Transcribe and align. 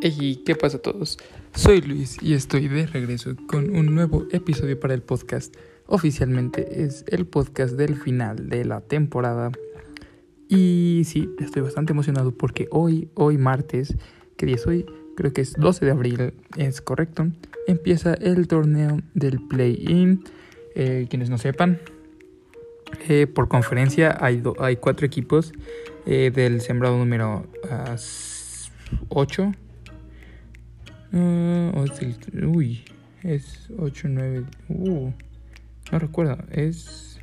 Hey, 0.00 0.44
¿qué 0.46 0.54
pasa 0.54 0.76
a 0.76 0.80
todos? 0.80 1.18
Soy 1.56 1.80
Luis 1.80 2.18
y 2.22 2.34
estoy 2.34 2.68
de 2.68 2.86
regreso 2.86 3.34
con 3.48 3.74
un 3.74 3.96
nuevo 3.96 4.28
episodio 4.30 4.78
para 4.78 4.94
el 4.94 5.02
podcast. 5.02 5.56
Oficialmente 5.86 6.84
es 6.84 7.04
el 7.08 7.26
podcast 7.26 7.74
del 7.74 7.96
final 7.96 8.48
de 8.48 8.64
la 8.64 8.80
temporada. 8.80 9.50
Y 10.48 11.02
sí, 11.04 11.28
estoy 11.40 11.62
bastante 11.62 11.94
emocionado 11.94 12.30
porque 12.30 12.68
hoy, 12.70 13.10
hoy 13.14 13.38
martes, 13.38 13.96
¿qué 14.36 14.46
día 14.46 14.54
es 14.54 14.68
hoy? 14.68 14.86
Creo 15.16 15.32
que 15.32 15.40
es 15.40 15.54
12 15.54 15.84
de 15.84 15.90
abril, 15.90 16.32
es 16.56 16.80
correcto. 16.80 17.26
Empieza 17.66 18.14
el 18.14 18.46
torneo 18.46 19.00
del 19.14 19.40
play-in. 19.48 20.22
Eh, 20.76 21.08
quienes 21.10 21.28
no 21.28 21.38
sepan, 21.38 21.80
eh, 23.08 23.26
por 23.26 23.48
conferencia 23.48 24.16
hay, 24.20 24.44
hay 24.60 24.76
cuatro 24.76 25.04
equipos 25.04 25.52
eh, 26.06 26.30
del 26.32 26.60
sembrado 26.60 26.96
número 26.98 27.48
8. 29.08 29.52
Ah, 31.12 31.84
uy, 32.46 32.84
es 33.22 33.68
8, 33.78 34.08
9. 34.08 34.44
Uh, 34.68 35.10
no 35.90 35.98
recuerdo, 35.98 36.38
es 36.50 37.20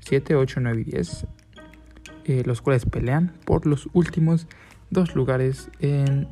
7, 0.00 0.34
8, 0.34 0.60
9 0.60 0.80
y 0.80 0.84
10. 0.84 1.26
Eh, 2.24 2.42
los 2.44 2.60
cuales 2.60 2.84
pelean 2.84 3.32
por 3.46 3.66
los 3.66 3.88
últimos 3.94 4.46
dos 4.90 5.14
lugares 5.14 5.70
en 5.80 6.28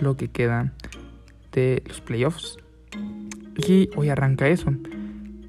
lo 0.00 0.16
que 0.16 0.28
queda 0.28 0.72
de 1.52 1.82
los 1.86 2.00
playoffs. 2.00 2.58
Y 3.68 3.90
hoy 3.96 4.08
arranca 4.08 4.48
eso. 4.48 4.74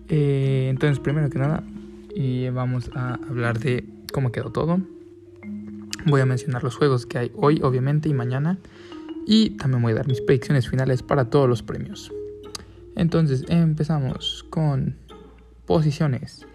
entonces, 0.08 1.00
primero 1.00 1.30
que 1.32 1.40
nada, 1.40 1.64
y 2.14 2.48
vamos 2.50 2.92
a 2.94 3.16
hablar 3.16 3.60
de 3.60 3.84
cómo 4.14 4.32
quedó 4.32 4.52
todo. 4.52 4.80
Voy 6.06 6.22
a 6.22 6.26
mencionar 6.26 6.64
los 6.64 6.76
juegos 6.76 7.06
que 7.08 7.18
hay 7.18 7.32
hoy, 7.36 7.60
obviamente, 7.64 8.08
y 8.08 8.14
mañana. 8.14 8.60
Y 9.26 9.52
también 9.52 9.82
voy 9.82 9.94
a 9.94 9.96
dar 9.96 10.08
mis 10.08 10.22
predicciones 10.22 10.70
finales 10.70 11.04
para 11.04 11.30
todos 11.30 11.50
los 11.50 11.64
premios. 11.64 12.12
Entonces, 12.96 13.44
empezamos 13.50 14.46
con 14.50 14.98
posiciones. 15.66 16.46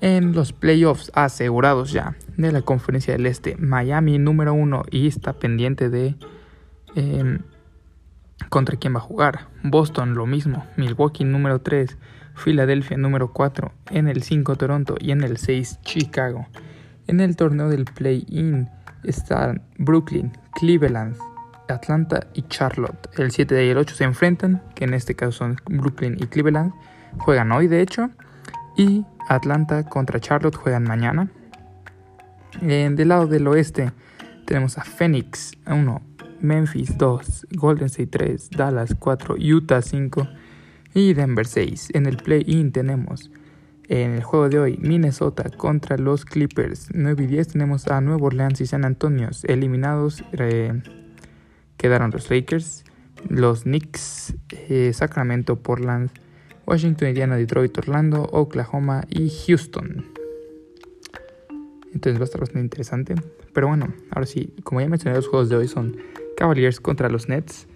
En 0.00 0.32
los 0.32 0.52
playoffs 0.52 1.10
asegurados 1.14 1.92
ya 1.92 2.16
de 2.36 2.52
la 2.52 2.62
conferencia 2.62 3.14
del 3.14 3.26
Este, 3.26 3.56
Miami 3.56 4.18
número 4.18 4.52
uno 4.52 4.82
y 4.90 5.06
está 5.06 5.34
pendiente 5.34 5.88
de 5.88 6.16
em, 6.94 7.40
contra 8.50 8.76
quién 8.76 8.94
va 8.94 8.98
a 8.98 9.02
jugar. 9.02 9.48
Boston 9.62 10.14
lo 10.14 10.26
mismo. 10.26 10.66
Milwaukee 10.76 11.24
número 11.24 11.60
3. 11.60 11.96
Filadelfia 12.34 12.96
número 12.96 13.32
4, 13.32 13.72
en 13.90 14.08
el 14.08 14.22
5 14.22 14.56
Toronto 14.56 14.96
y 14.98 15.12
en 15.12 15.22
el 15.22 15.36
6 15.36 15.80
Chicago. 15.82 16.48
En 17.06 17.20
el 17.20 17.36
torneo 17.36 17.68
del 17.68 17.84
play-in 17.84 18.68
están 19.04 19.62
Brooklyn, 19.78 20.32
Cleveland, 20.54 21.16
Atlanta 21.68 22.26
y 22.34 22.42
Charlotte. 22.42 23.08
El 23.16 23.30
7 23.30 23.66
y 23.66 23.70
el 23.70 23.78
8 23.78 23.94
se 23.94 24.04
enfrentan, 24.04 24.62
que 24.74 24.84
en 24.84 24.94
este 24.94 25.14
caso 25.14 25.32
son 25.32 25.56
Brooklyn 25.66 26.16
y 26.18 26.26
Cleveland. 26.26 26.72
Juegan 27.18 27.52
hoy 27.52 27.68
de 27.68 27.80
hecho. 27.80 28.10
Y 28.76 29.04
Atlanta 29.28 29.84
contra 29.84 30.20
Charlotte 30.20 30.56
juegan 30.56 30.84
mañana. 30.84 31.30
En, 32.60 32.96
del 32.96 33.08
lado 33.08 33.26
del 33.26 33.46
oeste 33.46 33.92
tenemos 34.46 34.78
a 34.78 34.84
Phoenix 34.84 35.52
1, 35.66 36.02
Memphis 36.40 36.96
2, 36.98 37.46
Golden 37.52 37.86
State 37.86 38.08
3, 38.08 38.50
Dallas 38.50 38.94
4, 38.98 39.36
Utah 39.38 39.82
5 39.82 40.28
y 40.94 41.14
Denver 41.14 41.46
6. 41.46 41.90
En 41.94 42.06
el 42.06 42.16
play-in 42.16 42.72
tenemos 42.72 43.30
en 43.88 44.12
el 44.12 44.22
juego 44.22 44.48
de 44.48 44.58
hoy 44.58 44.78
Minnesota 44.80 45.44
contra 45.56 45.96
los 45.96 46.24
Clippers. 46.24 46.88
9 46.92 47.24
y 47.24 47.26
10 47.26 47.48
tenemos 47.48 47.86
a 47.88 48.00
Nueva 48.00 48.26
Orleans 48.26 48.60
y 48.60 48.66
San 48.66 48.84
Antonio. 48.84 49.30
Eliminados 49.44 50.24
eh, 50.32 50.80
quedaron 51.84 52.10
los 52.12 52.30
Lakers, 52.30 52.82
los 53.28 53.64
Knicks, 53.64 54.34
eh, 54.70 54.90
Sacramento, 54.94 55.56
Portland, 55.56 56.08
Washington, 56.66 57.08
Indiana, 57.08 57.36
Detroit, 57.36 57.76
Orlando, 57.76 58.22
Oklahoma 58.32 59.04
y 59.10 59.28
Houston. 59.28 60.06
Entonces 61.92 62.18
va 62.18 62.22
a 62.22 62.24
estar 62.24 62.40
bastante 62.40 62.62
interesante. 62.62 63.14
Pero 63.52 63.68
bueno, 63.68 63.92
ahora 64.12 64.24
sí, 64.24 64.54
como 64.62 64.80
ya 64.80 64.88
mencioné, 64.88 65.16
los 65.16 65.28
juegos 65.28 65.50
de 65.50 65.56
hoy 65.56 65.68
son 65.68 65.98
Cavaliers 66.38 66.80
contra 66.80 67.10
los 67.10 67.28
Nets. 67.28 67.66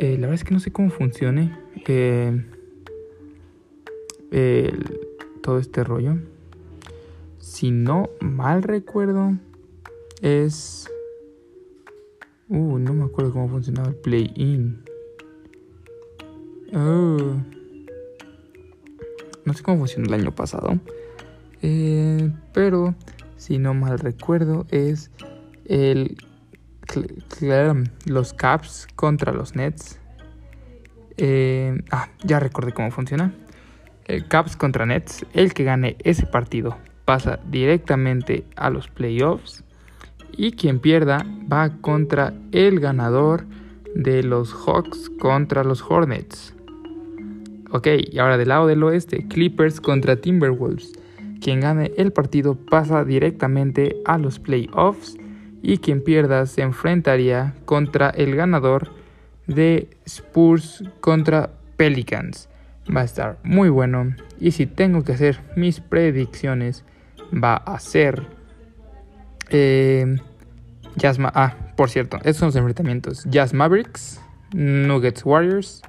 Eh, 0.00 0.14
la 0.14 0.22
verdad 0.22 0.34
es 0.34 0.42
que 0.42 0.52
no 0.52 0.58
sé 0.58 0.72
cómo 0.72 0.90
funcione 0.90 1.56
todo 5.42 5.58
este 5.60 5.84
rollo. 5.84 6.16
Si 7.38 7.70
no 7.70 8.10
mal 8.18 8.64
recuerdo, 8.64 9.38
es... 10.22 10.90
Uh, 12.48 12.78
no 12.78 12.92
me 12.92 13.04
acuerdo 13.04 13.32
cómo 13.32 13.48
funcionaba 13.48 13.88
el 13.88 13.96
play-in. 13.96 14.82
Oh. 16.74 17.36
No 19.44 19.52
sé 19.52 19.62
cómo 19.62 19.78
funcionó 19.78 20.06
el 20.06 20.20
año 20.20 20.34
pasado. 20.34 20.78
Eh, 21.62 22.30
pero, 22.52 22.94
si 23.36 23.58
no 23.58 23.74
mal 23.74 23.98
recuerdo, 23.98 24.66
es 24.70 25.10
el 25.64 26.16
los 28.06 28.32
Caps 28.34 28.86
contra 28.94 29.32
los 29.32 29.56
Nets. 29.56 29.98
Eh, 31.16 31.82
ah, 31.90 32.08
ya 32.22 32.40
recordé 32.40 32.72
cómo 32.72 32.90
funciona. 32.90 33.32
El 34.04 34.28
Caps 34.28 34.56
contra 34.56 34.86
Nets. 34.86 35.24
El 35.32 35.54
que 35.54 35.64
gane 35.64 35.96
ese 36.00 36.26
partido 36.26 36.76
pasa 37.04 37.40
directamente 37.50 38.44
a 38.56 38.70
los 38.70 38.88
playoffs. 38.88 39.64
Y 40.36 40.52
quien 40.52 40.78
pierda 40.78 41.24
va 41.52 41.70
contra 41.80 42.34
el 42.52 42.80
ganador 42.80 43.44
de 43.94 44.22
los 44.22 44.52
Hawks 44.52 45.10
contra 45.18 45.64
los 45.64 45.82
Hornets. 45.82 46.54
Ok, 47.70 47.88
y 48.10 48.18
ahora 48.18 48.38
del 48.38 48.48
lado 48.48 48.66
del 48.66 48.82
oeste, 48.82 49.26
Clippers 49.28 49.80
contra 49.80 50.16
Timberwolves. 50.16 50.92
Quien 51.40 51.60
gane 51.60 51.92
el 51.96 52.12
partido 52.12 52.54
pasa 52.54 53.04
directamente 53.04 53.96
a 54.04 54.16
los 54.18 54.38
playoffs 54.38 55.16
y 55.62 55.78
quien 55.78 56.02
pierda 56.02 56.46
se 56.46 56.62
enfrentaría 56.62 57.54
contra 57.64 58.10
el 58.10 58.36
ganador 58.36 58.90
de 59.46 59.88
Spurs 60.04 60.84
contra 61.00 61.50
Pelicans. 61.76 62.48
Va 62.94 63.00
a 63.00 63.04
estar 63.04 63.38
muy 63.42 63.68
bueno. 63.68 64.14
Y 64.38 64.52
si 64.52 64.66
tengo 64.66 65.04
que 65.04 65.12
hacer 65.12 65.40
mis 65.56 65.80
predicciones, 65.80 66.84
va 67.32 67.56
a 67.56 67.78
ser. 67.78 68.26
Eh, 69.50 70.16
Jazz 70.96 71.18
ah, 71.20 71.54
por 71.76 71.90
cierto, 71.90 72.18
estos 72.18 72.36
son 72.36 72.48
los 72.48 72.56
enfrentamientos: 72.56 73.24
Jazz 73.24 73.52
Mavericks, 73.52 74.20
Nuggets 74.52 75.24
Warriors, 75.24 75.82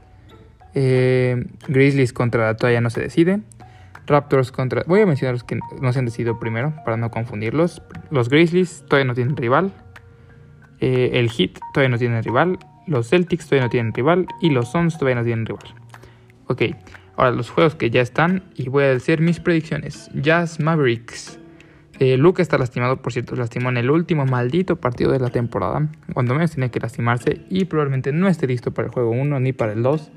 eh, 0.75 1.45
Grizzlies 1.67 2.13
contra 2.13 2.45
la 2.45 2.57
toalla 2.57 2.81
no 2.81 2.89
se 2.89 3.01
decide. 3.01 3.39
Raptors 4.07 4.51
contra. 4.51 4.83
Voy 4.85 5.01
a 5.01 5.05
mencionar 5.07 5.33
los 5.33 5.43
que 5.43 5.57
no 5.81 5.91
se 5.91 5.99
han 5.99 6.05
decidido 6.05 6.39
primero 6.39 6.73
para 6.83 6.97
no 6.97 7.09
confundirlos. 7.09 7.81
Los 8.11 8.29
Grizzlies 8.29 8.83
todavía 8.87 9.05
no 9.05 9.15
tienen 9.15 9.35
rival. 9.35 9.71
Eh, 10.79 11.11
el 11.13 11.29
Heat 11.31 11.59
todavía 11.73 11.89
no 11.89 11.97
tiene 11.97 12.21
rival. 12.21 12.59
Los 12.85 13.09
Celtics 13.09 13.45
todavía 13.45 13.63
no 13.63 13.69
tienen 13.69 13.93
rival. 13.93 14.27
Y 14.41 14.51
los 14.51 14.69
Suns 14.71 14.99
todavía 14.99 15.15
no 15.15 15.23
tienen 15.23 15.45
rival. 15.47 15.65
Ok, 16.47 16.61
ahora 17.15 17.31
los 17.31 17.49
juegos 17.49 17.73
que 17.73 17.89
ya 17.89 18.01
están. 18.01 18.43
Y 18.55 18.69
voy 18.69 18.83
a 18.83 18.89
decir 18.89 19.21
mis 19.21 19.39
predicciones. 19.39 20.11
Jazz 20.13 20.59
Mavericks. 20.59 21.39
Eh, 21.99 22.17
Luke 22.17 22.41
está 22.41 22.57
lastimado, 22.57 22.97
por 23.01 23.13
cierto, 23.13 23.35
lastimó 23.35 23.69
en 23.69 23.77
el 23.77 23.89
último 23.89 24.25
maldito 24.25 24.75
partido 24.75 25.11
de 25.11 25.19
la 25.19 25.29
temporada. 25.29 25.87
Cuando 26.13 26.33
menos 26.33 26.51
tiene 26.51 26.69
que 26.69 26.79
lastimarse. 26.79 27.41
Y 27.49 27.65
probablemente 27.65 28.11
no 28.11 28.27
esté 28.27 28.47
listo 28.47 28.71
para 28.71 28.87
el 28.87 28.93
juego 28.93 29.11
1, 29.11 29.39
ni 29.39 29.53
para 29.53 29.73
el 29.73 29.83
2, 29.83 30.11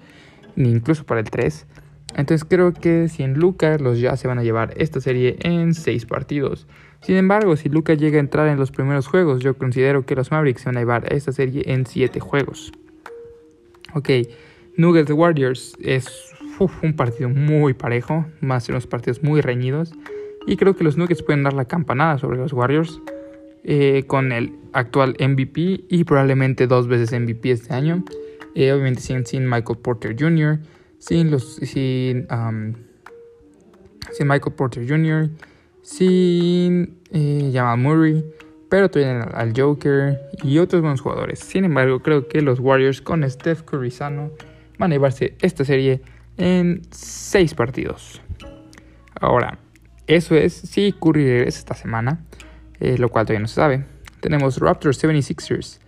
ni 0.57 0.71
incluso 0.71 1.05
para 1.05 1.21
el 1.21 1.31
3. 1.31 1.67
Entonces 2.17 2.45
creo 2.49 2.73
que 2.73 3.09
si 3.09 3.23
en 3.23 3.35
Lucas 3.35 3.81
los 3.81 4.01
Jazz 4.01 4.21
se 4.21 4.29
van 4.29 4.39
a 4.39 4.43
llevar 4.43 4.75
esta 4.77 5.01
serie 5.01 5.37
en 5.43 5.75
6 5.75 6.07
partidos. 6.07 6.67
Sin 7.01 7.17
embargo, 7.17 7.55
si 7.57 7.69
Lucas 7.69 7.99
llega 7.99 8.17
a 8.17 8.21
entrar 8.21 8.49
en 8.49 8.59
los 8.59 8.73
primeros 8.73 9.07
juegos, 9.07 9.41
yo 9.41 9.57
considero 9.57 10.05
que 10.05 10.17
los 10.17 10.33
Mavericks 10.33 10.63
se 10.63 10.69
van 10.69 10.79
a 10.79 10.81
llevar 10.81 11.13
esta 11.13 11.33
serie 11.33 11.63
en 11.67 11.87
7 11.87 12.19
juegos. 12.19 12.73
Ok, 13.95 14.11
Nuggets 14.77 15.11
Warriors 15.11 15.77
es 15.81 16.35
un 16.83 16.95
partido 16.95 17.29
muy 17.29 17.75
parejo, 17.75 18.27
más 18.41 18.69
unos 18.69 18.87
partidos 18.87 19.23
muy 19.23 19.41
reñidos. 19.41 19.93
Y 20.49 20.57
creo 20.57 20.75
que 20.75 20.83
los 20.83 20.97
Nuggets 20.97 21.23
pueden 21.23 21.43
dar 21.43 21.53
la 21.53 21.67
campanada 21.67 22.17
sobre 22.17 22.39
los 22.39 22.55
Warriors 22.55 23.03
eh, 23.65 24.05
con 24.07 24.33
el 24.33 24.55
actual 24.73 25.15
MVP 25.21 25.85
y 25.91 26.05
probablemente 26.05 26.67
dos 26.67 26.89
veces 26.89 27.13
MVP 27.13 27.51
este 27.51 27.75
año. 27.75 28.03
Eh, 28.55 28.73
obviamente 28.73 29.03
sin, 29.03 29.47
Michael 29.47 29.79
Porter 29.79 30.17
Jr., 30.19 30.59
sin 30.99 31.31
los 31.31 31.57
sin, 31.57 32.27
sin 34.11 34.27
Michael 34.27 34.55
Porter 34.57 34.89
Jr., 34.89 35.29
sin 35.83 36.97
eh, 37.13 37.51
Jamal 37.53 37.79
Murray, 37.79 38.25
pero 38.71 38.91
todavía 38.91 39.25
al 39.25 39.53
Joker 39.55 40.19
y 40.43 40.57
otros 40.59 40.81
buenos 40.81 41.03
jugadores. 41.03 41.41
Sin 41.41 41.67
embargo, 41.67 42.01
creo 42.01 42.27
que 42.27 42.41
los 42.41 42.59
Warriors 42.59 43.03
con 43.03 43.29
Steph 43.29 43.65
Curry 43.65 43.91
sano 43.91 44.31
van 44.79 44.93
a 44.93 44.95
llevarse 44.95 45.35
esta 45.43 45.67
serie 45.67 46.01
en 46.39 46.81
6 46.91 47.53
partidos. 47.53 48.23
Ahora, 49.21 49.59
eso 50.09 50.35
es 50.35 50.55
si 50.55 50.93
Curry 50.93 51.25
regresa 51.25 51.59
esta 51.59 51.75
semana, 51.75 52.25
eh, 52.81 52.97
lo 52.99 53.11
cual 53.11 53.27
todavía 53.27 53.43
no 53.43 53.49
se 53.49 53.57
sabe. 53.57 53.85
Tenemos 54.21 54.59
Raptors 54.59 55.03
76ers. 55.05 55.79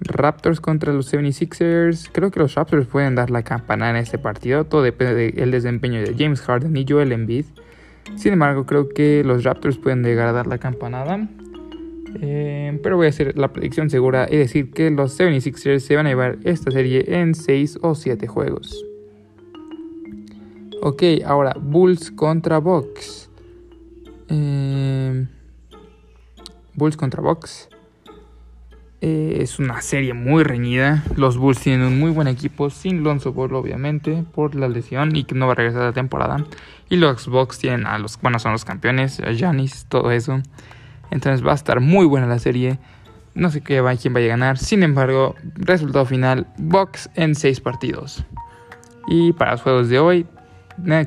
Raptors 0.00 0.60
contra 0.60 0.92
los 0.92 1.12
76ers. 1.12 2.08
Creo 2.12 2.30
que 2.30 2.38
los 2.38 2.54
Raptors 2.54 2.86
pueden 2.86 3.16
dar 3.16 3.30
la 3.30 3.42
campana 3.42 3.90
en 3.90 3.96
este 3.96 4.16
partido. 4.16 4.64
Todo 4.64 4.82
depende 4.82 5.32
del 5.32 5.50
desempeño 5.50 6.00
de 6.00 6.14
James 6.16 6.40
Harden 6.40 6.76
y 6.76 6.86
Joel 6.88 7.10
Embiid. 7.10 7.46
Sin 8.16 8.34
embargo, 8.34 8.64
creo 8.64 8.88
que 8.88 9.22
los 9.24 9.42
Raptors 9.42 9.76
pueden 9.78 10.04
llegar 10.04 10.28
a 10.28 10.32
dar 10.32 10.46
la 10.46 10.58
campanada. 10.58 11.28
Eh, 12.20 12.78
pero 12.80 12.96
voy 12.96 13.06
a 13.06 13.08
hacer 13.08 13.36
la 13.36 13.52
predicción 13.52 13.90
segura 13.90 14.28
y 14.30 14.36
decir 14.36 14.70
que 14.70 14.88
los 14.90 15.18
76ers 15.18 15.80
se 15.80 15.96
van 15.96 16.06
a 16.06 16.10
llevar 16.10 16.38
esta 16.44 16.70
serie 16.70 17.04
en 17.08 17.34
6 17.34 17.80
o 17.82 17.96
7 17.96 18.26
juegos. 18.28 18.84
Ok, 20.80 21.02
ahora 21.26 21.56
Bulls 21.60 22.12
contra 22.12 22.58
Bucks. 22.58 23.30
Eh, 24.36 25.26
Bulls 26.74 26.96
contra 26.96 27.22
Bucks. 27.22 27.68
Eh, 29.00 29.38
es 29.40 29.58
una 29.58 29.80
serie 29.80 30.12
muy 30.12 30.42
reñida. 30.42 31.04
Los 31.14 31.36
Bulls 31.36 31.60
tienen 31.60 31.86
un 31.86 32.00
muy 32.00 32.10
buen 32.10 32.26
equipo, 32.26 32.70
sin 32.70 33.04
Lonzo 33.04 33.32
Ball, 33.32 33.54
obviamente, 33.54 34.24
por 34.34 34.54
la 34.56 34.66
lesión 34.68 35.14
y 35.14 35.24
que 35.24 35.34
no 35.34 35.46
va 35.46 35.52
a 35.52 35.56
regresar 35.56 35.82
la 35.82 35.92
temporada. 35.92 36.44
Y 36.88 36.96
los 36.96 37.28
Bucks 37.28 37.58
tienen 37.58 37.86
a 37.86 37.98
los, 37.98 38.20
bueno, 38.20 38.38
son 38.38 38.52
los 38.52 38.64
campeones, 38.64 39.20
a 39.20 39.30
todo 39.88 40.10
eso. 40.10 40.40
Entonces 41.10 41.46
va 41.46 41.52
a 41.52 41.56
estar 41.56 41.80
muy 41.80 42.06
buena 42.06 42.26
la 42.26 42.38
serie. 42.38 42.78
No 43.34 43.50
sé 43.50 43.60
qué 43.60 43.80
va, 43.80 43.94
quién 43.94 44.14
vaya 44.14 44.26
a 44.26 44.30
ganar. 44.30 44.58
Sin 44.58 44.82
embargo, 44.82 45.36
resultado 45.54 46.06
final: 46.06 46.48
Bucks 46.58 47.08
en 47.14 47.34
6 47.36 47.60
partidos. 47.60 48.24
Y 49.06 49.32
para 49.32 49.52
los 49.52 49.62
juegos 49.62 49.88
de 49.90 49.98
hoy, 49.98 50.26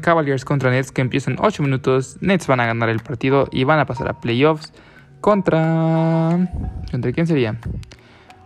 Cavaliers 0.01 0.45
contra 0.45 0.71
Nets 0.71 0.91
que 0.91 1.01
empiezan 1.01 1.37
8 1.39 1.63
minutos. 1.63 2.17
Nets 2.21 2.47
van 2.47 2.59
a 2.59 2.65
ganar 2.65 2.89
el 2.89 2.99
partido 2.99 3.47
y 3.51 3.63
van 3.63 3.79
a 3.79 3.85
pasar 3.85 4.09
a 4.09 4.19
playoffs 4.19 4.73
contra. 5.21 6.49
¿Contra 6.91 7.11
quién 7.11 7.27
sería? 7.27 7.57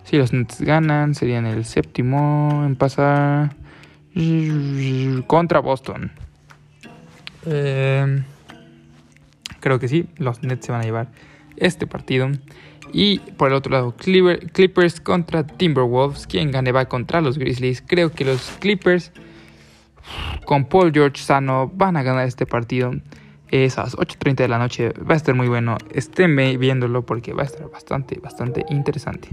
Si 0.04 0.18
los 0.18 0.34
Nets 0.34 0.62
ganan, 0.62 1.16
serían 1.16 1.46
el 1.46 1.66
séptimo 1.66 2.64
en 2.66 2.76
pasar 2.76 3.56
contra 5.28 5.60
Boston. 5.60 6.12
Eh, 7.46 8.24
creo 9.60 9.80
que 9.80 9.88
sí, 9.88 10.08
los 10.18 10.44
Nets 10.44 10.66
se 10.66 10.72
van 10.72 10.82
a 10.82 10.84
llevar 10.84 11.08
este 11.58 11.88
partido. 11.88 12.30
Y 12.94 13.20
por 13.20 13.50
el 13.50 13.54
otro 13.56 13.72
lado, 13.72 13.96
Clippers 13.96 15.00
contra 15.00 15.46
Timberwolves. 15.46 16.28
Quien 16.28 16.52
gane 16.52 16.72
va 16.72 16.86
contra 16.86 17.22
los 17.22 17.38
Grizzlies. 17.38 17.82
Creo 17.82 18.12
que 18.12 18.26
los 18.26 18.52
Clippers 18.60 19.12
con 20.46 20.66
Paul 20.66 20.92
George 20.92 21.22
sano 21.22 21.72
van 21.74 21.98
a 21.98 22.04
ganar 22.04 22.28
este 22.28 22.46
partido. 22.46 22.92
Es 23.50 23.78
a 23.78 23.84
las 23.84 23.98
8.30 23.98 24.36
de 24.36 24.48
la 24.48 24.58
noche. 24.58 24.94
Va 25.10 25.14
a 25.14 25.18
estar 25.18 25.36
muy 25.36 25.48
bueno. 25.48 25.78
Estén 25.94 26.36
viéndolo 26.36 27.06
porque 27.06 27.34
va 27.34 27.44
a 27.44 27.46
estar 27.46 27.70
bastante, 27.70 28.20
bastante 28.20 28.66
interesante. 28.70 29.30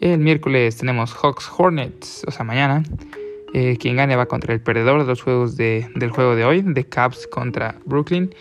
El 0.00 0.20
miércoles 0.20 0.76
tenemos 0.76 1.12
Hawks 1.14 1.50
Hornets, 1.56 2.24
o 2.26 2.30
sea, 2.30 2.44
mañana. 2.44 2.84
Eh, 3.54 3.76
quien 3.78 3.96
gane 3.96 4.14
va 4.14 4.26
contra 4.26 4.52
el 4.52 4.60
perdedor 4.60 5.00
de 5.00 5.06
los 5.06 5.22
juegos 5.22 5.56
de, 5.56 5.88
del 5.96 6.10
juego 6.10 6.36
de 6.36 6.44
hoy, 6.44 6.62
de 6.62 6.84
Cavs 6.84 7.26
contra 7.26 7.76
Brooklyn. 7.84 8.34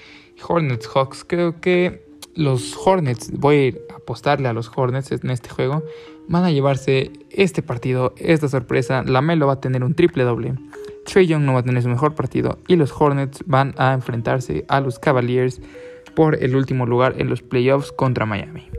Hornets 0.48 0.88
Hawks, 0.88 1.24
creo 1.24 1.60
que 1.60 2.06
los 2.36 2.78
Hornets, 2.78 3.32
voy 3.32 3.80
a 3.92 3.96
apostarle 3.96 4.48
a 4.48 4.54
los 4.54 4.72
Hornets 4.74 5.12
en 5.12 5.30
este 5.32 5.50
juego, 5.50 5.84
van 6.28 6.44
a 6.44 6.52
llevarse 6.52 7.12
este 7.32 7.64
partido, 7.64 8.14
esta 8.18 8.48
sorpresa. 8.48 9.04
La 9.04 9.22
Melo 9.22 9.48
va 9.48 9.54
a 9.54 9.62
tener 9.62 9.84
un 9.84 9.96
triple 9.96 10.24
doble. 10.24 10.54
Trey 11.08 11.26
Young 11.26 11.44
no 11.44 11.54
va 11.54 11.60
a 11.60 11.64
tener 11.64 11.82
su 11.82 11.90
mejor 11.90 12.16
partido 12.16 12.60
y 12.68 12.76
los 12.76 12.92
Hornets 12.92 13.44
van 13.46 13.74
a 13.78 13.94
enfrentarse 13.94 14.66
a 14.68 14.82
los 14.82 15.00
Cavaliers 15.00 15.62
por 16.16 16.44
el 16.44 16.56
último 16.56 16.86
lugar 16.86 17.16
en 17.18 17.30
los 17.30 17.42
playoffs 17.42 17.94
contra 17.94 18.26
Miami. 18.26 18.70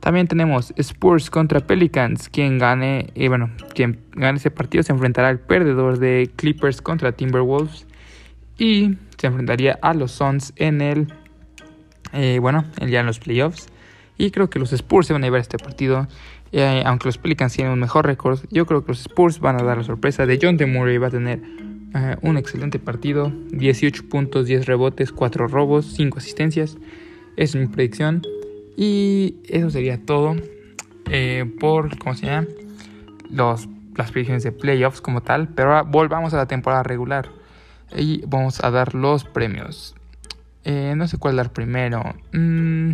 También 0.00 0.26
tenemos 0.26 0.72
Spurs 0.76 1.28
contra 1.28 1.60
Pelicans. 1.60 2.30
Quien 2.30 2.58
gane, 2.58 3.10
y 3.14 3.28
bueno, 3.28 3.50
quien 3.74 4.00
gane 4.12 4.38
ese 4.38 4.50
partido 4.50 4.82
se 4.82 4.92
enfrentará 4.92 5.28
al 5.28 5.38
perdedor 5.38 5.98
de 5.98 6.30
Clippers 6.36 6.80
contra 6.80 7.12
Timberwolves. 7.12 7.86
Y 8.56 8.96
se 9.18 9.26
enfrentaría 9.26 9.78
a 9.82 9.92
los 9.92 10.12
Suns 10.12 10.54
en 10.56 10.80
el, 10.80 11.12
eh, 12.14 12.38
bueno, 12.40 12.64
ya 12.86 13.00
en 13.00 13.06
los 13.06 13.18
playoffs. 13.18 13.68
Y 14.16 14.30
creo 14.30 14.48
que 14.48 14.58
los 14.58 14.72
Spurs 14.72 15.06
se 15.06 15.12
van 15.12 15.22
a 15.22 15.26
llevar 15.26 15.42
este 15.42 15.58
partido. 15.58 16.08
Eh, 16.52 16.82
aunque 16.84 17.06
los 17.06 17.18
Pelicans 17.18 17.52
tienen 17.52 17.72
un 17.72 17.78
mejor 17.78 18.06
récord, 18.06 18.40
yo 18.50 18.66
creo 18.66 18.84
que 18.84 18.92
los 18.92 19.00
Spurs 19.00 19.38
van 19.40 19.60
a 19.60 19.62
dar 19.62 19.78
la 19.78 19.84
sorpresa 19.84 20.26
de 20.26 20.38
John 20.40 20.58
Murray. 20.70 20.98
Va 20.98 21.08
a 21.08 21.10
tener 21.10 21.40
eh, 21.94 22.16
un 22.22 22.36
excelente 22.36 22.78
partido: 22.78 23.32
18 23.50 24.08
puntos, 24.08 24.46
10 24.46 24.66
rebotes, 24.66 25.12
4 25.12 25.48
robos, 25.48 25.92
5 25.94 26.18
asistencias. 26.18 26.76
Es 27.36 27.54
mi 27.54 27.66
predicción. 27.66 28.22
Y 28.76 29.36
eso 29.48 29.70
sería 29.70 30.04
todo 30.04 30.36
por, 31.58 31.98
¿cómo 31.98 32.14
se 32.14 32.26
llama? 32.26 32.46
Los, 33.30 33.68
las 33.96 34.12
predicciones 34.12 34.44
de 34.44 34.52
playoffs 34.52 35.00
como 35.00 35.22
tal. 35.22 35.48
Pero 35.48 35.70
ahora 35.70 35.82
volvamos 35.82 36.34
a 36.34 36.36
la 36.36 36.46
temporada 36.46 36.82
regular 36.82 37.30
y 37.96 38.22
vamos 38.26 38.62
a 38.62 38.70
dar 38.70 38.94
los 38.94 39.24
premios. 39.24 39.94
Eh, 40.64 40.94
no 40.96 41.08
sé 41.08 41.18
cuál 41.18 41.36
dar 41.36 41.52
primero. 41.52 42.14
Mm, 42.32 42.92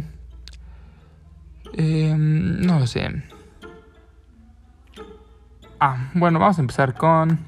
no 1.77 2.79
lo 2.79 2.87
sé. 2.87 3.23
Ah, 5.79 6.11
bueno, 6.15 6.39
vamos 6.39 6.57
a 6.57 6.63
empezar 6.63 6.95
con 6.95 7.39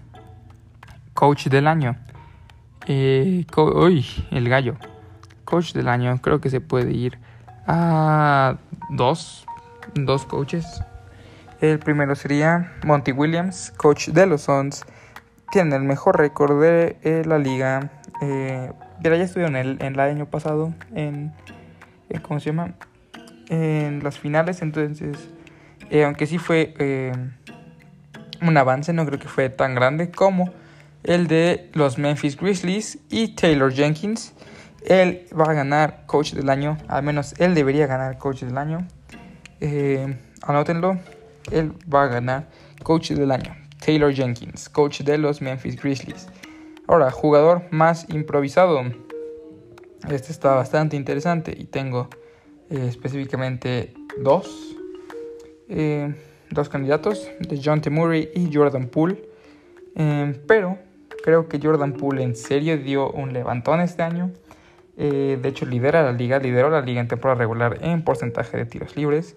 Coach 1.15 1.47
del 1.47 1.67
Año. 1.67 1.97
Eh, 2.87 3.47
uy, 3.57 4.07
el 4.31 4.49
gallo. 4.51 4.77
Coach 5.45 5.73
del 5.73 5.89
Año, 5.89 6.21
creo 6.21 6.39
que 6.39 6.51
se 6.51 6.61
puede 6.61 6.93
ir 6.93 7.19
a 7.67 8.59
dos, 8.91 9.47
dos 9.95 10.27
coaches. 10.27 10.83
El 11.63 11.79
primero 11.79 12.15
sería 12.15 12.71
Monty 12.85 13.13
Williams, 13.13 13.73
coach 13.79 14.09
de 14.09 14.27
los 14.27 14.43
Suns 14.43 14.85
tienen 15.51 15.73
el 15.73 15.83
mejor 15.83 16.19
récord 16.19 16.61
de 16.61 16.99
eh, 17.03 17.23
la 17.25 17.39
liga. 17.39 17.91
Eh, 18.21 18.71
ya 19.03 19.15
estuvo 19.15 19.47
en 19.47 19.57
el, 19.57 19.79
en 19.81 19.95
el 19.95 20.01
año 20.01 20.27
pasado 20.27 20.75
en, 20.95 21.33
¿cómo 22.21 22.41
se 22.41 22.51
llama? 22.51 22.75
En 23.49 24.03
las 24.05 24.19
finales, 24.19 24.61
entonces, 24.61 25.31
eh, 25.89 26.05
aunque 26.05 26.27
sí 26.27 26.37
fue 26.37 26.75
eh, 26.79 27.13
un 28.43 28.57
avance, 28.57 28.93
no 28.93 29.05
creo 29.07 29.19
que 29.19 29.29
fue 29.29 29.49
tan 29.49 29.75
grande 29.75 30.11
como 30.11 30.51
el 31.03 31.27
de 31.27 31.71
los 31.75 31.99
Memphis 31.99 32.37
Grizzlies 32.37 32.99
y 33.09 33.35
Taylor 33.35 33.73
Jenkins. 33.73 34.33
Él 34.85 35.27
va 35.39 35.45
a 35.45 35.55
ganar 35.55 36.05
coach 36.07 36.33
del 36.33 36.49
año, 36.51 36.79
al 36.89 37.03
menos 37.03 37.35
él 37.39 37.55
debería 37.55 37.87
ganar 37.87 38.19
coach 38.19 38.43
del 38.43 38.59
año. 38.59 38.87
anótenlo, 40.43 40.99
él 41.51 41.73
va 41.93 42.05
a 42.05 42.07
ganar 42.07 42.49
coach 42.83 43.11
del 43.11 43.31
año. 43.31 43.55
Taylor 43.85 44.13
Jenkins, 44.13 44.69
coach 44.69 45.01
de 45.03 45.19
los 45.19 45.41
Memphis 45.41 45.81
Grizzlies. 45.81 46.29
Ahora, 46.87 47.11
jugador 47.11 47.65
más 47.71 48.09
improvisado. 48.09 48.83
Este 50.09 50.33
está 50.33 50.55
bastante 50.55 50.97
interesante 50.97 51.55
y 51.57 51.65
tengo 51.65 52.09
eh, 52.71 52.87
específicamente 52.89 53.95
dos, 54.23 54.77
eh, 55.69 56.15
dos 56.51 56.69
candidatos, 56.69 57.29
de 57.41 57.61
John 57.63 57.81
T. 57.81 57.91
Murray 57.91 58.31
y 58.35 58.51
Jordan 58.53 58.89
Poole. 58.89 59.23
Eh, 59.95 60.41
pero 60.47 60.79
creo 61.23 61.49
que 61.49 61.61
Jordan 61.63 61.93
Poole 61.93 62.23
en 62.23 62.37
serio 62.37 62.77
dio 62.79 63.11
un 63.11 63.33
levantón 63.33 63.81
este 63.81 64.03
año. 64.03 64.33
de 64.97 65.41
hecho, 65.45 65.65
lidera 65.65 66.03
la 66.03 66.13
liga, 66.13 66.39
lideró 66.41 66.71
la 66.71 66.81
liga 66.81 67.01
en 67.01 67.07
temporada 67.07 67.39
regular 67.39 67.79
en 67.83 68.03
porcentaje 68.03 68.57
de 68.57 68.67
tiros 68.67 68.97
libres. 68.97 69.37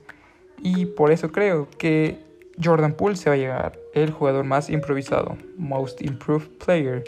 Y 0.63 0.85
por 0.85 1.11
eso 1.11 1.31
creo 1.31 1.67
que 1.77 2.19
Jordan 2.61 2.93
Poole 2.93 3.15
se 3.15 3.29
va 3.29 3.35
a 3.35 3.37
llegar 3.37 3.79
el 3.93 4.11
jugador 4.11 4.45
más 4.45 4.69
improvisado, 4.69 5.37
Most 5.57 6.01
Improved 6.01 6.49
Player. 6.63 7.03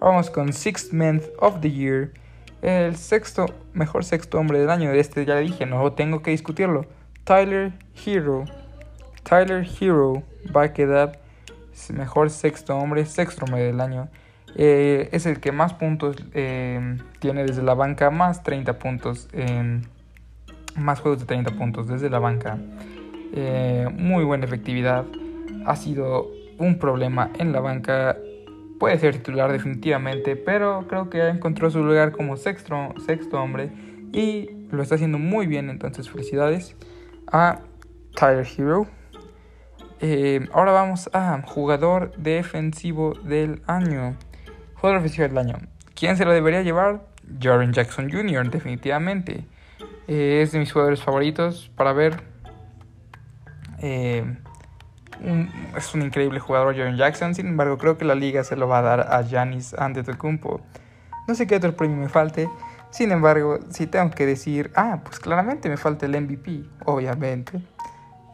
Vamos 0.00 0.30
con 0.30 0.52
Sixth 0.52 0.92
Man 0.92 1.22
of 1.38 1.60
the 1.60 1.70
Year, 1.70 2.10
el 2.60 2.96
sexto, 2.96 3.46
mejor 3.72 4.04
sexto 4.04 4.38
hombre 4.38 4.58
del 4.58 4.70
año. 4.70 4.90
De 4.90 5.00
este 5.00 5.24
ya 5.24 5.36
dije, 5.36 5.66
no 5.66 5.92
tengo 5.92 6.22
que 6.22 6.30
discutirlo. 6.30 6.86
Tyler 7.24 7.72
Hero. 8.04 8.44
Tyler 9.22 9.66
Hero 9.80 10.22
va 10.54 10.64
a 10.64 10.72
quedar 10.72 11.20
mejor 11.92 12.30
sexto 12.30 12.76
hombre, 12.76 13.04
sexto 13.06 13.44
hombre 13.44 13.64
del 13.64 13.80
año. 13.80 14.08
Eh, 14.54 15.08
es 15.12 15.26
el 15.26 15.40
que 15.40 15.52
más 15.52 15.72
puntos 15.74 16.16
eh, 16.34 16.98
tiene 17.20 17.44
desde 17.44 17.62
la 17.62 17.74
banca, 17.74 18.10
más 18.10 18.42
30 18.42 18.78
puntos, 18.78 19.28
en 19.32 19.86
más 20.76 21.00
juegos 21.00 21.20
de 21.20 21.26
30 21.26 21.52
puntos 21.52 21.88
desde 21.88 22.10
la 22.10 22.18
banca. 22.18 22.58
Eh, 23.34 23.88
muy 23.96 24.24
buena 24.24 24.44
efectividad. 24.44 25.04
Ha 25.66 25.76
sido 25.76 26.30
un 26.58 26.78
problema 26.78 27.30
en 27.38 27.52
la 27.52 27.60
banca. 27.60 28.16
Puede 28.78 28.98
ser 28.98 29.16
titular 29.16 29.50
definitivamente, 29.52 30.36
pero 30.36 30.86
creo 30.88 31.08
que 31.08 31.28
encontró 31.28 31.70
su 31.70 31.82
lugar 31.82 32.12
como 32.12 32.36
sexto, 32.36 32.94
sexto 33.06 33.40
hombre 33.40 33.70
y 34.12 34.50
lo 34.70 34.82
está 34.82 34.96
haciendo 34.96 35.18
muy 35.18 35.46
bien. 35.46 35.70
Entonces, 35.70 36.10
felicidades 36.10 36.76
a 37.30 37.60
Tyler 38.14 38.46
Hero. 38.58 38.86
Eh, 40.04 40.48
ahora 40.52 40.72
vamos 40.72 41.08
a 41.12 41.40
jugador 41.42 42.12
defensivo 42.16 43.14
del 43.14 43.62
año. 43.66 44.16
Jugador 44.74 45.00
defensivo 45.00 45.28
del 45.28 45.38
año. 45.38 45.56
¿Quién 45.94 46.16
se 46.16 46.24
lo 46.24 46.32
debería 46.32 46.62
llevar? 46.62 47.06
Jaren 47.40 47.72
Jackson 47.72 48.10
Jr., 48.10 48.50
definitivamente. 48.50 49.46
Eh, 50.08 50.40
es 50.42 50.52
de 50.52 50.58
mis 50.58 50.72
jugadores 50.72 51.00
favoritos 51.00 51.70
para 51.76 51.92
ver 51.92 52.20
eh, 53.82 54.24
es 55.76 55.94
un 55.94 56.02
increíble 56.02 56.40
jugador 56.40 56.74
John 56.76 56.96
Jackson, 56.96 57.34
sin 57.34 57.46
embargo 57.46 57.78
creo 57.78 57.96
que 57.96 58.04
la 58.04 58.14
liga 58.14 58.42
se 58.42 58.56
lo 58.56 58.66
va 58.66 58.78
a 58.78 58.82
dar 58.82 59.00
a 59.12 59.22
Giannis 59.22 59.74
Antetokounmpo. 59.74 60.60
No 61.28 61.34
sé 61.34 61.46
qué 61.46 61.56
otro 61.56 61.76
premio 61.76 61.96
me 61.96 62.08
falte, 62.08 62.48
sin 62.90 63.12
embargo, 63.12 63.60
si 63.70 63.86
tengo 63.86 64.10
que 64.10 64.26
decir, 64.26 64.72
ah, 64.74 65.00
pues 65.04 65.20
claramente 65.20 65.68
me 65.68 65.76
falta 65.76 66.06
el 66.06 66.20
MVP, 66.20 66.64
obviamente. 66.84 67.60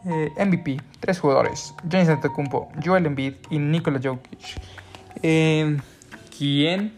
Eh, 0.06 0.30
MVP, 0.36 0.80
tres 1.00 1.18
jugadores, 1.18 1.74
Giannis 1.88 2.08
Antetokounmpo, 2.08 2.70
Joel 2.84 3.06
Embiid 3.06 3.34
y 3.50 3.58
Nikola 3.58 4.00
Jokic. 4.02 4.38
Eh, 5.22 5.76
¿Quién 6.36 6.92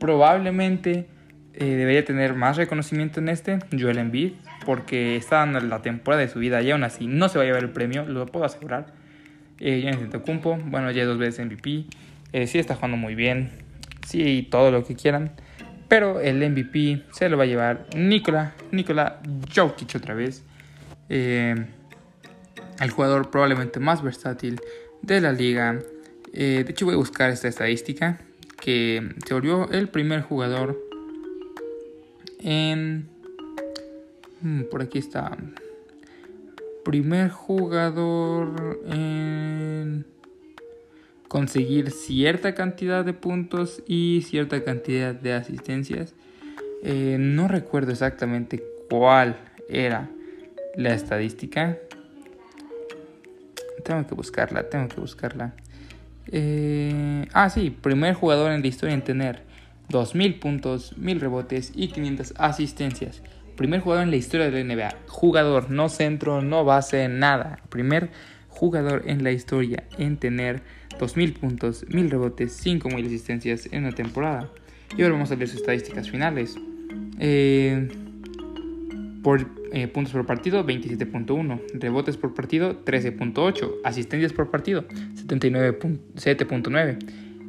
probablemente 0.00 1.08
eh, 1.52 1.64
debería 1.64 2.04
tener 2.06 2.34
más 2.34 2.56
reconocimiento 2.56 3.20
en 3.20 3.28
este? 3.28 3.58
Joel 3.78 3.98
Embiid, 3.98 4.32
porque 4.64 5.16
está 5.16 5.36
dando 5.36 5.60
la 5.60 5.82
temporada 5.82 6.22
de 6.22 6.28
su 6.28 6.38
vida 6.38 6.62
y 6.62 6.70
aún 6.70 6.84
así 6.84 7.06
no 7.06 7.28
se 7.28 7.36
va 7.36 7.44
a 7.44 7.46
llevar 7.46 7.62
el 7.62 7.70
premio, 7.70 8.06
lo 8.06 8.24
puedo 8.26 8.46
asegurar. 8.46 8.94
Giannis 9.58 9.96
Antetokounmpo, 9.96 10.56
bueno, 10.66 10.90
ya 10.90 11.04
dos 11.04 11.18
veces 11.18 11.44
MVP, 11.44 11.84
sí 12.46 12.58
está 12.58 12.76
jugando 12.76 12.96
muy 12.96 13.14
bien, 13.14 13.50
sí, 14.06 14.46
todo 14.50 14.70
lo 14.70 14.84
que 14.84 14.94
quieran. 14.94 15.32
Pero 15.88 16.20
el 16.20 16.36
MVP 16.50 17.04
se 17.12 17.28
lo 17.28 17.36
va 17.36 17.44
a 17.44 17.46
llevar 17.46 17.86
Nikola, 17.94 18.52
Nikola 18.72 19.20
Jokic 19.54 19.96
otra 19.96 20.14
vez. 20.14 20.44
El 22.80 22.90
jugador 22.90 23.30
probablemente 23.30 23.80
más 23.80 24.02
versátil 24.02 24.60
de 25.02 25.20
la 25.20 25.32
liga. 25.32 25.78
de 26.32 26.66
hecho 26.68 26.86
voy 26.86 26.94
a 26.94 26.98
buscar 26.98 27.30
esta 27.30 27.48
estadística. 27.48 28.20
Que 28.60 29.14
se 29.26 29.34
volvió 29.34 29.70
el 29.70 29.88
primer 29.88 30.22
jugador 30.22 30.76
en 32.40 33.08
Mm, 34.40 34.62
por 34.64 34.82
aquí 34.82 34.98
está. 34.98 35.36
Primer 36.84 37.30
jugador 37.30 38.80
en 38.86 40.06
conseguir 41.26 41.90
cierta 41.90 42.54
cantidad 42.54 43.04
de 43.04 43.12
puntos 43.12 43.82
y 43.86 44.22
cierta 44.26 44.62
cantidad 44.64 45.14
de 45.14 45.32
asistencias. 45.34 46.14
Eh, 46.82 47.16
no 47.18 47.48
recuerdo 47.48 47.92
exactamente 47.92 48.62
cuál 48.88 49.36
era 49.68 50.08
la 50.76 50.94
estadística. 50.94 51.76
Tengo 53.84 54.06
que 54.06 54.14
buscarla, 54.14 54.68
tengo 54.68 54.88
que 54.88 55.00
buscarla. 55.00 55.54
Eh, 56.30 57.26
ah, 57.32 57.48
sí, 57.50 57.70
primer 57.70 58.14
jugador 58.14 58.52
en 58.52 58.60
la 58.60 58.66
historia 58.66 58.94
en 58.94 59.02
tener 59.02 59.42
2.000 59.90 60.40
puntos, 60.40 60.94
1.000 60.98 61.20
rebotes 61.20 61.72
y 61.74 61.88
500 61.88 62.34
asistencias. 62.36 63.22
Primer 63.56 63.80
jugador 63.80 64.04
en 64.04 64.10
la 64.10 64.16
historia 64.16 64.50
de 64.50 64.64
la 64.64 64.74
NBA. 64.74 64.94
Jugador, 65.08 65.70
no 65.70 65.88
centro, 65.88 66.42
no 66.42 66.64
base, 66.64 67.08
nada. 67.08 67.58
Primer 67.70 68.10
jugador 68.48 69.02
en 69.06 69.24
la 69.24 69.32
historia 69.32 69.84
en 69.98 70.16
tener 70.16 70.62
2.000 70.98 71.38
puntos, 71.38 71.86
1.000 71.88 72.10
rebotes, 72.10 72.64
5.000 72.64 73.06
asistencias 73.06 73.68
en 73.72 73.84
una 73.84 73.92
temporada. 73.92 74.48
Y 74.96 75.02
ahora 75.02 75.14
vamos 75.14 75.30
a 75.32 75.36
ver 75.36 75.48
sus 75.48 75.60
estadísticas 75.60 76.10
finales. 76.10 76.56
Eh, 77.18 77.88
eh, 79.72 79.88
puntos 79.88 80.12
por 80.12 80.26
partido, 80.26 80.64
27.1. 80.64 81.60
Rebotes 81.74 82.16
por 82.16 82.34
partido, 82.34 82.84
13.8. 82.84 83.76
Asistencias 83.84 84.32
por 84.32 84.50
partido, 84.50 84.88
79.7.9. 84.88 86.98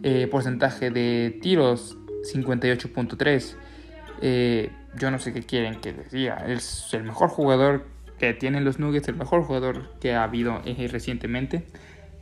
Eh, 0.04 0.28
porcentaje 0.30 0.92
de 0.92 1.40
tiros, 1.42 1.98
58.3. 2.34 3.56
Eh, 4.22 4.70
yo 4.98 5.12
no 5.12 5.20
sé 5.20 5.32
qué 5.34 5.44
quieren 5.44 5.80
que 5.80 5.94
les 5.94 6.12
diga. 6.12 6.46
Es 6.48 6.94
el 6.94 7.04
mejor 7.04 7.30
jugador 7.30 7.86
que 8.18 8.34
tienen 8.34 8.66
los 8.66 8.80
Nuggets, 8.80 9.08
el 9.08 9.16
mejor 9.16 9.44
jugador 9.44 9.98
que 10.00 10.14
ha 10.14 10.24
habido 10.24 10.62
recientemente. 10.92 11.64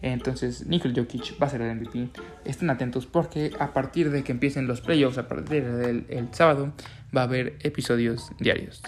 Entonces, 0.01 0.67
Nikola 0.67 0.93
Jokic 0.95 1.41
va 1.41 1.47
a 1.47 1.49
ser 1.49 1.61
el 1.61 1.75
MVP. 1.75 2.09
Estén 2.45 2.69
atentos 2.69 3.07
porque 3.07 3.51
a 3.59 3.73
partir 3.73 4.11
de 4.11 4.23
que 4.23 4.31
empiecen 4.31 4.67
los 4.67 4.81
playoffs, 4.81 5.17
a 5.17 5.27
partir 5.27 5.65
del 5.65 6.27
sábado, 6.31 6.71
va 7.15 7.21
a 7.21 7.23
haber 7.23 7.57
episodios 7.63 8.31
diarios. 8.39 8.83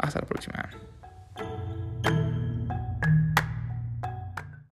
Hasta 0.00 0.20
la 0.20 0.26
próxima. 0.26 0.89